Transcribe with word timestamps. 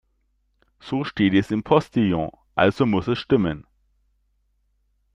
So 0.79 1.03
steht 1.03 1.35
es 1.35 1.51
im 1.51 1.61
Postillon, 1.61 2.31
also 2.55 2.87
muss 2.87 3.07
es 3.07 3.19
stimmen. 3.19 3.67